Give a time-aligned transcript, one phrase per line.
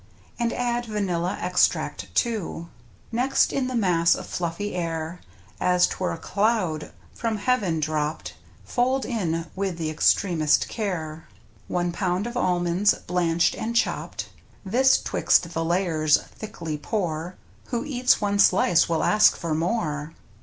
[0.39, 2.69] And add vanilla extract, too.
[3.11, 5.21] Next in the mass so fluffy fair
[5.59, 8.33] (As 'twere a cloud from Heaven dropped!),
[8.65, 11.27] ^ Fold in with the extremest care
[11.67, 14.29] One pound of almonds, blanched and chopped.
[14.65, 17.35] This 'twixt the layers thickly pour—
[17.69, 20.15] Who eats one slice will ask for more.